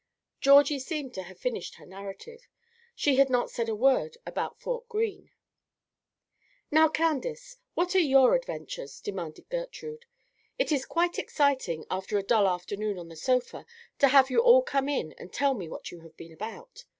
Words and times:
Georgie 0.39 0.79
seemed 0.79 1.13
to 1.13 1.21
have 1.21 1.37
finished 1.37 1.75
her 1.75 1.85
narrative. 1.85 2.47
She 2.95 3.17
had 3.17 3.29
not 3.29 3.51
said 3.51 3.69
a 3.69 3.75
word 3.75 4.17
about 4.25 4.59
Fort 4.59 4.89
Greene. 4.89 5.29
"Now, 6.71 6.87
Candace, 6.89 7.57
what 7.75 7.93
are 7.95 7.99
your 7.99 8.33
adventures?" 8.33 8.99
demanded 8.99 9.47
Gertrude. 9.51 10.07
"It 10.57 10.71
is 10.71 10.87
quite 10.87 11.19
exciting, 11.19 11.85
after 11.91 12.17
a 12.17 12.23
dull 12.23 12.47
afternoon 12.47 12.97
on 12.97 13.09
the 13.09 13.15
sofa, 13.15 13.63
to 13.99 14.07
have 14.07 14.31
you 14.31 14.39
all 14.39 14.63
come 14.63 14.89
in 14.89 15.13
and 15.19 15.31
tell 15.31 15.53
me 15.53 15.69
what 15.69 15.91
you 15.91 15.99
have 15.99 16.17
been 16.17 16.31
about. 16.33 16.83